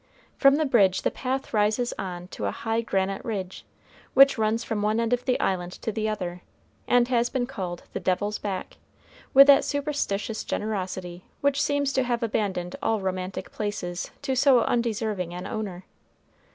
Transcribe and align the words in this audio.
From 0.35 0.55
the 0.55 0.65
bridge 0.65 1.03
the 1.03 1.11
path 1.11 1.53
rises 1.53 1.93
on 1.99 2.27
to 2.29 2.45
a 2.45 2.49
high 2.51 2.81
granite 2.81 3.23
ridge, 3.23 3.63
which 4.15 4.35
runs 4.35 4.63
from 4.63 4.81
one 4.81 4.99
end 4.99 5.13
of 5.13 5.25
the 5.25 5.39
island 5.39 5.73
to 5.73 5.91
the 5.91 6.09
other, 6.09 6.41
and 6.87 7.07
has 7.09 7.29
been 7.29 7.45
called 7.45 7.83
the 7.93 7.99
Devil's 7.99 8.39
Back, 8.39 8.77
with 9.35 9.45
that 9.45 9.63
superstitious 9.63 10.43
generosity 10.43 11.25
which 11.41 11.61
seems 11.61 11.93
to 11.93 12.01
have 12.01 12.23
abandoned 12.23 12.75
all 12.81 12.99
romantic 12.99 13.51
places 13.51 14.09
to 14.23 14.35
so 14.35 14.61
undeserving 14.61 15.35
an 15.35 15.45
owner. 15.45 15.85